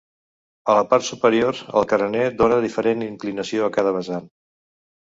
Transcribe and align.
A 0.73 0.77
la 0.77 0.85
part 0.93 1.05
superior 1.09 1.61
el 1.81 1.87
carener 1.93 2.25
dóna 2.43 2.59
diferent 2.67 3.07
inclinació 3.13 3.67
a 3.67 3.73
cada 3.79 3.97
vessant. 4.01 4.29